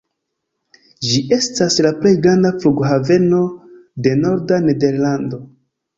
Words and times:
Ĝi 1.09 1.19
estas 1.35 1.77
la 1.87 1.91
plej 1.99 2.13
granda 2.25 2.53
flughaveno 2.63 3.43
de 4.07 4.15
norda 4.23 4.63
Nederlando. 4.69 5.45